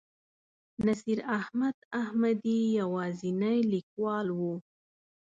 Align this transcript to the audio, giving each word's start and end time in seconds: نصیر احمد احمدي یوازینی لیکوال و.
نصیر 0.85 1.19
احمد 1.37 1.77
احمدي 2.01 2.59
یوازینی 2.79 3.57
لیکوال 3.71 4.27
و. 4.37 4.41